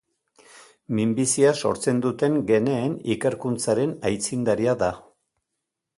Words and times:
Minbizia 0.99 1.51
sortzen 1.67 1.99
duten 2.05 2.39
geneen 2.53 2.97
ikerkuntzaren 3.17 3.95
aitzindaria 4.11 4.79
da. 4.85 4.93